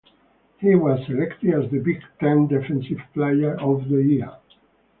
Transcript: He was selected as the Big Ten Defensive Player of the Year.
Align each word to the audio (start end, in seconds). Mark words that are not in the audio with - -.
He 0.57 0.73
was 0.73 1.05
selected 1.05 1.53
as 1.53 1.69
the 1.69 1.77
Big 1.77 2.01
Ten 2.19 2.47
Defensive 2.47 2.97
Player 3.13 3.53
of 3.59 3.87
the 3.87 4.01
Year. 4.01 4.31